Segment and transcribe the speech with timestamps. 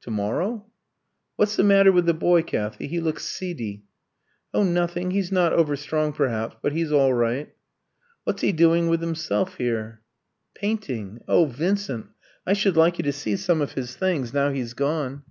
[0.00, 0.66] To morrow?
[1.36, 2.88] "What's the matter with the boy, Kathy?
[2.88, 3.84] He looks seedy."
[4.52, 5.12] "Oh, nothing.
[5.12, 7.54] He's not over strong, perhaps, but he's all right."
[8.24, 10.02] "What's he doing with himself here?"
[10.56, 11.20] "Painting.
[11.28, 12.06] Oh, Vincent,
[12.44, 15.22] I should like you to see some of his things, now he's gone!"